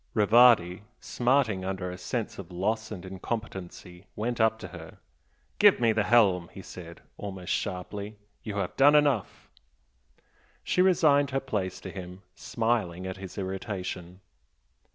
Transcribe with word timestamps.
Rivardi, 0.15 0.81
smarting 0.99 1.63
under 1.63 1.91
a 1.91 1.97
sense 1.99 2.39
of 2.39 2.49
loss 2.51 2.89
and 2.89 3.05
incompetency, 3.05 4.07
went 4.15 4.41
up 4.41 4.57
to 4.57 4.69
her. 4.69 4.97
"Give 5.59 5.79
me 5.79 5.91
the 5.93 6.05
helm!" 6.05 6.49
he 6.51 6.63
said, 6.63 7.01
almost 7.19 7.53
sharply 7.53 8.17
"You 8.41 8.55
have 8.55 8.75
done 8.75 8.95
enough!" 8.95 9.47
She 10.63 10.81
resigned 10.81 11.29
her 11.29 11.39
place 11.39 11.79
to 11.81 11.91
him, 11.91 12.23
smiling 12.33 13.05
at 13.05 13.17
his 13.17 13.37
irritation. 13.37 14.21